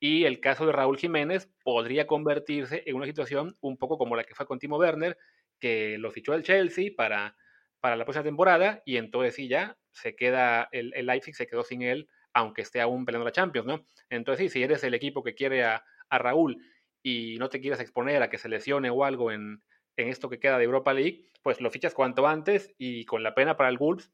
[0.00, 4.24] Y el caso de Raúl Jiménez podría convertirse en una situación un poco como la
[4.24, 5.18] que fue con Timo Werner,
[5.58, 7.36] que lo fichó el Chelsea para,
[7.80, 11.64] para la próxima temporada y entonces sí ya se queda, el, el Leipzig se quedó
[11.64, 13.84] sin él, aunque esté aún peleando la Champions, ¿no?
[14.10, 16.56] Entonces sí, si eres el equipo que quiere a, Raúl
[17.02, 19.62] y no te quieres exponer a que se lesione o algo en,
[19.96, 23.34] en esto que queda de Europa League, pues lo fichas cuanto antes y con la
[23.34, 24.10] pena para el Wolves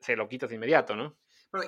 [0.00, 1.18] se lo quitas de inmediato, ¿no?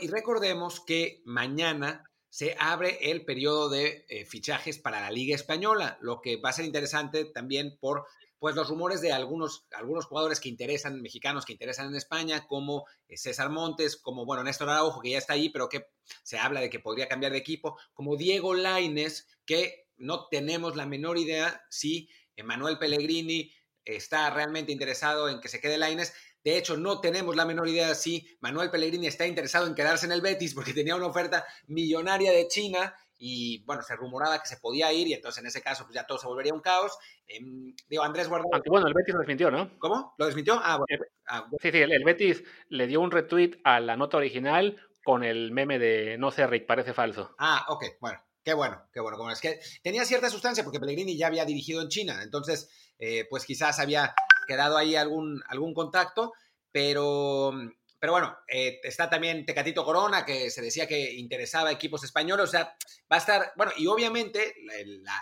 [0.01, 5.97] Y recordemos que mañana se abre el periodo de eh, fichajes para la Liga Española,
[6.01, 8.07] lo que va a ser interesante también por
[8.39, 12.85] pues los rumores de algunos, algunos jugadores que interesan, mexicanos que interesan en España, como
[13.09, 15.87] eh, César Montes, como, bueno, Néstor Araujo, que ya está ahí, pero que
[16.23, 20.85] se habla de que podría cambiar de equipo, como Diego Laines, que no tenemos la
[20.85, 23.51] menor idea si Emanuel Pellegrini
[23.85, 26.13] está realmente interesado en que se quede Laines.
[26.47, 30.13] De hecho, no tenemos la menor idea si Manuel Pellegrini está interesado en quedarse en
[30.13, 34.59] el Betis porque tenía una oferta millonaria de China y bueno, se rumoraba que se
[34.59, 36.97] podía ir y entonces en ese caso pues ya todo se volvería un caos.
[37.27, 38.51] Em, digo, Andrés Guardado.
[38.53, 39.77] Aunque bueno, el Betis lo desmintió, ¿no?
[39.81, 40.15] ¿Cómo?
[40.19, 40.61] ¿Lo desmintió?
[40.63, 41.05] Ah, bueno.
[41.27, 45.51] Ah, sí, sí, el, Betis le dio un retweet a la nota original con el
[45.51, 47.35] meme de no sé, Rick, parece falso.
[47.41, 48.21] Ah, ok, bueno.
[48.45, 49.19] Qué bueno, qué bueno.
[49.19, 53.27] Como es que tenía cierta sustancia porque Pellegrini ya había dirigido en China, entonces, eh,
[53.29, 54.15] pues quizás había
[54.47, 56.33] quedado ahí algún, algún contacto,
[56.73, 57.53] pero,
[57.99, 62.45] pero bueno, eh, está también Tecatito Corona, que se decía que interesaba a equipos españoles,
[62.45, 62.77] o sea,
[63.11, 64.55] va a estar, bueno, y obviamente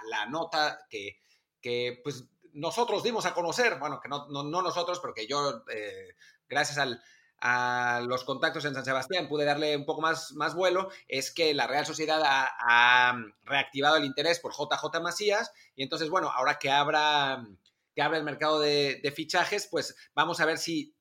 [0.09, 1.19] la, nota que,
[1.61, 6.15] que, pues nosotros dimos a conocer, bueno, que no, no, nosotros, porque yo, eh,
[6.49, 7.03] gracias al,
[7.47, 11.53] a los contactos en San Sebastián pude darle un poco más, más vuelo, es que
[11.53, 16.71] la Real Sociedad ha, reactivado el interés por JJ Macías y entonces, bueno, ahora que
[16.71, 17.47] abra
[17.95, 20.97] que abre el mercado de, fichajes, pues vamos a ver si,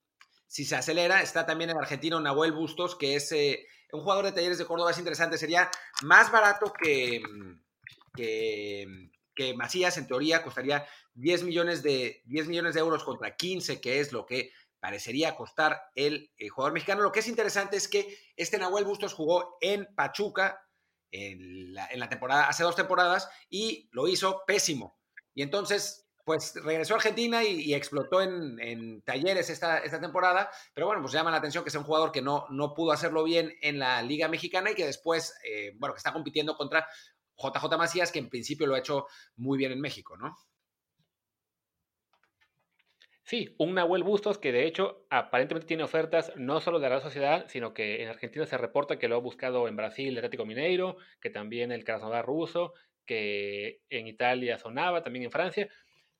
[0.48, 1.22] si se acelera.
[1.22, 4.92] Está también el argentino Nahuel Bustos, que es eh, un jugador de talleres de Córdoba,
[4.92, 5.70] es interesante, sería
[6.04, 7.22] más barato que,
[8.16, 13.82] que, que, Macías, en teoría costaría 10 millones, de, 10 millones de euros contra 15,
[13.82, 17.04] que es lo que parecería costar el, jugador mexicano.
[17.04, 20.68] Lo que es interesante es que este Nahuel Bustos jugó en Pachuca
[21.12, 25.00] en la, en la temporada, hace dos temporadas, y lo hizo pésimo.
[25.36, 31.14] Y entonces pues regresó a Argentina y, explotó en, talleres esta, temporada, pero bueno, pues
[31.14, 34.02] llama la atención que sea un jugador que no, no pudo hacerlo bien en la
[34.02, 36.88] Liga Mexicana y que después, eh, bueno, que está compitiendo contra
[37.38, 40.36] JJ Macías, que en principio lo ha hecho muy bien en México, ¿no?
[43.26, 47.46] Sí, un Nahuel Bustos que de hecho aparentemente tiene ofertas no solo de la sociedad,
[47.48, 50.98] sino que en Argentina se reporta que lo ha buscado en Brasil el Atlético Mineiro,
[51.22, 52.74] que también el Krasnodar ruso,
[53.06, 55.70] que en Italia sonaba, también en Francia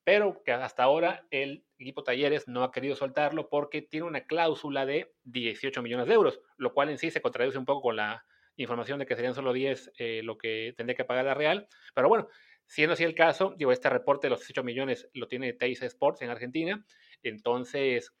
[0.04, 4.86] pero que hasta ahora el equipo Talleres no ha querido soltarlo porque tiene una cláusula
[4.86, 8.24] de 18 millones de euros, lo cual en sí se contradice un poco con la
[8.56, 11.66] información de que serían solo 10 eh, lo que tendría que pagar la Real.
[11.94, 12.28] Pero bueno,
[12.66, 16.22] siendo así el caso, digo, este reporte de los 18 millones lo tiene Teis Sports
[16.22, 16.84] en Argentina,
[17.22, 18.12] entonces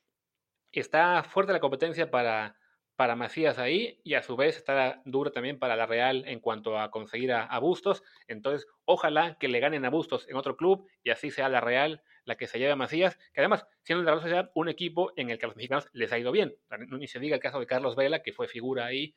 [0.72, 2.56] está fuerte la competencia para
[2.96, 6.78] para Macías ahí y a su vez está duro también para la Real en cuanto
[6.78, 8.02] a conseguir a, Bustos.
[8.28, 12.02] Entonces, ojalá que le ganen a Bustos en otro club y así sea la Real
[12.24, 15.30] la que se lleve a Macías, que además, siendo la Real Sociedad un equipo en
[15.30, 16.56] el que a los mexicanos les ha ido bien.
[16.90, 19.14] Ni se diga el caso de Carlos Vela, que fue figura ahí,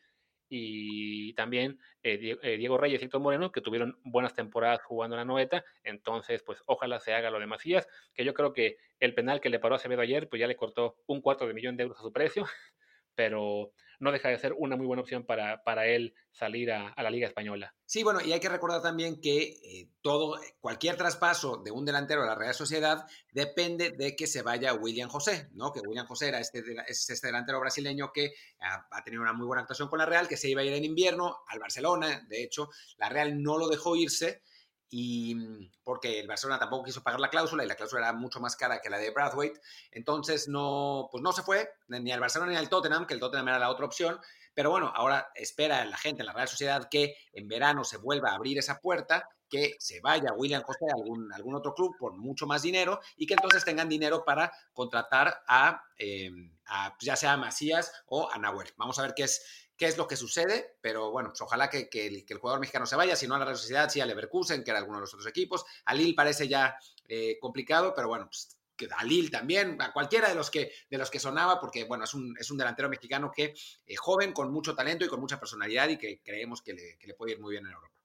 [0.49, 5.19] y también eh, eh, Diego Reyes y Héctor Moreno, que tuvieron buenas temporadas jugando en
[5.19, 5.63] la noeta.
[5.83, 9.49] Entonces, pues ojalá se haga lo de Macías, que yo creo que el penal que
[9.49, 11.99] le paró a Acevedo ayer, pues ya le cortó un cuarto de millón de euros
[11.99, 12.45] a su precio.
[13.17, 17.09] Pero no deja de ser una muy buena opción para, para él salir a, la
[17.09, 17.73] Liga Española.
[17.83, 22.21] Sí, bueno, y hay que recordar también que eh, todo, cualquier traspaso de un delantero
[22.21, 25.73] a la Real Sociedad depende de que se vaya William José, ¿no?
[25.73, 29.47] Que William José era este, es este delantero brasileño que ha, ha, tenido una muy
[29.47, 32.43] buena actuación con la Real, que se iba a ir en invierno al Barcelona, de
[32.43, 34.43] hecho, la Real no lo dejó irse
[34.89, 38.39] y mm, porque el Barcelona tampoco quiso pagar la cláusula y la cláusula era mucho
[38.39, 39.59] más cara que la de Brathwaite,
[39.91, 43.49] entonces no, pues no se fue ni al Barcelona ni al Tottenham, que el Tottenham
[43.49, 44.19] era la otra opción,
[44.53, 48.31] pero bueno, ahora espera la gente en la Real Sociedad que en verano se vuelva
[48.31, 52.17] a abrir esa puerta, que se vaya William José a algún, algún otro club por
[52.17, 56.31] mucho más dinero y que entonces tengan dinero para contratar a, eh,
[56.65, 58.73] a ya sea a Macías o a Nahuel.
[58.77, 61.87] Vamos a ver qué es qué es lo que sucede, pero bueno, pues ojalá que,
[61.93, 64.71] el, jugador mexicano se vaya, si no a la Real Sociedad, sí a Leverkusen, que
[64.71, 65.65] era alguno de los otros equipos.
[65.85, 70.29] A Lille parece ya eh, complicado, pero bueno, pues que a Lille también, a cualquiera
[70.29, 73.31] de los que, de los que sonaba, porque bueno, es un, es un delantero mexicano
[73.35, 73.53] que
[73.85, 77.33] eh, joven, con mucho talento y con mucha personalidad y que creemos que le, puede
[77.33, 77.95] ir muy bien en Europa.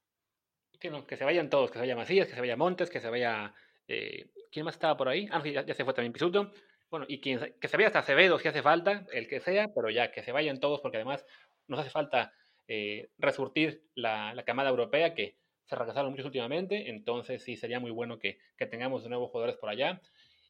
[0.80, 3.08] Que, que se vayan todos, que se vaya Macías, que se vaya Montes, que se
[3.08, 3.54] vaya...
[3.86, 5.28] Eh, ¿Quién más estaba por ahí?
[5.30, 6.52] Ah, ya, se fue también Pisuto.
[6.90, 10.12] Bueno, y que se vaya hasta Acevedo si hace falta, el que sea, pero ya
[10.12, 11.24] que se vayan todos, porque además
[11.72, 12.32] nos hace falta
[12.68, 18.18] eh, resurtir la, camada europea que se retrasaron muchos últimamente, entonces sí sería muy bueno
[18.18, 18.38] que,
[18.70, 20.00] tengamos nuevos jugadores por allá.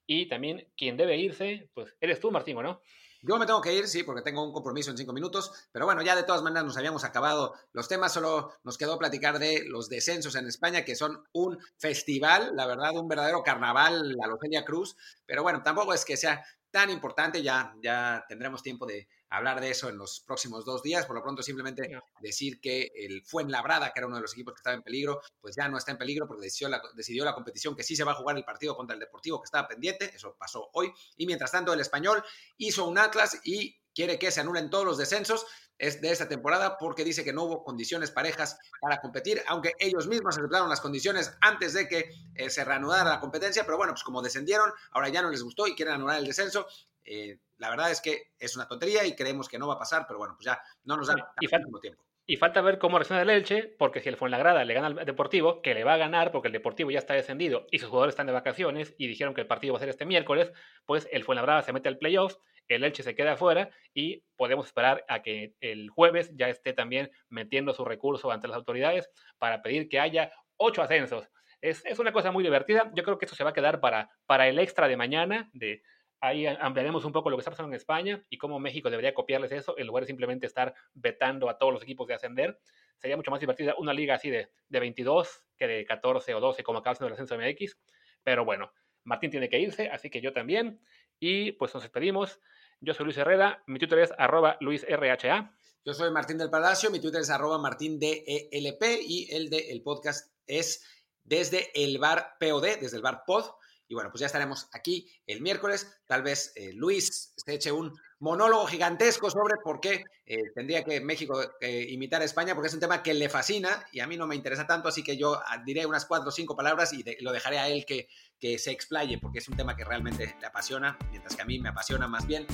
[0.07, 2.83] Y también quien debe irse, pues eres tú, Martín, ¿no?
[3.23, 6.03] Yo me tengo que ir, sí, porque tengo un compromiso en cinco minutos, pero bueno,
[6.03, 9.89] ya de todas maneras nos habíamos acabado los temas, solo nos quedó platicar de los
[9.89, 14.97] descensos en España, que son un festival, la verdad, un verdadero carnaval, la Logelia Cruz,
[15.25, 19.71] pero bueno, tampoco es que sea tan importante, ya, ya tendremos tiempo de hablar de
[19.71, 21.07] eso en los próximos dos días.
[21.07, 24.59] Por lo pronto, simplemente decir que el Fuenlabrada, que era uno de los equipos que
[24.59, 27.75] estaba en peligro, pues ya no está en peligro porque decidió la, decidió la competición
[27.75, 30.13] que sí se va a jugar el partido contra el Deportivo que estaba pendiente.
[30.15, 30.93] Eso pasó hoy.
[31.17, 32.23] Y mientras tanto, el español
[32.59, 35.47] hizo un Atlas y quiere que se anulen todos los descensos
[35.79, 40.37] de esta temporada porque dice que no hubo condiciones parejas para competir, aunque ellos mismos
[40.37, 44.23] aceptaron las condiciones antes de que eh, se reanudara la competencia, pero bueno, pues como
[44.23, 46.67] descendieron, ahora ya no les gustó y quieren anular el descenso.
[47.05, 50.05] Eh, la verdad es que es una tontería y creemos que no va a pasar,
[50.07, 52.05] pero bueno, pues ya no nos da y falta, tiempo.
[52.27, 55.63] Y falta ver cómo reacciona el Elche, porque si el Fuenlagrada le gana al Deportivo,
[55.63, 58.27] que le va a ganar porque el Deportivo ya está descendido y sus jugadores están
[58.27, 60.53] de vacaciones y dijeron que el partido va a ser este miércoles,
[60.87, 62.37] pues el Fuenlabrada se mete al playoff,
[62.69, 67.11] el Elche se queda afuera y podemos esperar a que el jueves ya esté también
[67.29, 71.29] metiendo su recurso ante las autoridades para pedir que haya ocho ascensos.
[71.61, 72.91] Es, es una cosa muy divertida.
[72.95, 75.83] Yo creo que esto se va a quedar para, para el extra de mañana de
[76.23, 79.51] Ahí ampliaremos un poco lo que está pasando en España y cómo México debería copiarles
[79.51, 82.61] eso en lugar de simplemente estar vetando a todos los equipos de ascender.
[82.97, 86.63] Sería mucho más divertida una liga así de, de 22 que de 14 o 12
[86.63, 87.77] como acaba siendo el ascenso MX.
[88.23, 90.79] Pero bueno, Martín tiene que irse, así que yo también.
[91.25, 92.41] Y pues nos despedimos.
[92.81, 95.55] Yo soy Luis Herrera, mi Twitter es arroba luisrha.
[95.85, 100.35] Yo soy Martín del Palacio, mi Twitter es arroba martindelp y el de el podcast
[100.49, 100.83] es
[101.23, 103.45] desde el bar POD, desde el bar POD.
[103.87, 106.03] Y bueno, pues ya estaremos aquí el miércoles.
[106.09, 111.01] Tal vez eh, Luis se eche un monólogo gigantesco sobre por qué eh, tendría que
[111.01, 114.17] México eh, imitar a España, porque es un tema que le fascina y a mí
[114.17, 117.05] no me interesa tanto, así que yo ah, diré unas cuatro o cinco palabras y
[117.21, 118.09] lo dejaré a él que,
[118.39, 121.59] que se explaye, porque es un tema que realmente le apasiona, mientras que a mí
[121.59, 122.47] me apasiona más bien,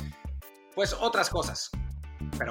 [0.74, 1.70] pues otras cosas.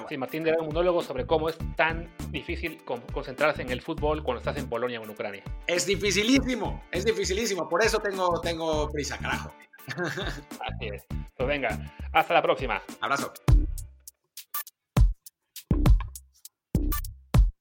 [0.09, 4.39] Sí, Martín dará un monólogo sobre cómo es tan difícil concentrarse en el fútbol cuando
[4.39, 5.43] estás en Polonia o en Ucrania.
[5.65, 9.51] Es dificilísimo, es dificilísimo, por eso tengo, tengo prisa, carajo.
[10.67, 11.05] Así es.
[11.35, 11.79] Pues venga,
[12.13, 12.81] hasta la próxima.
[13.01, 13.33] Abrazo.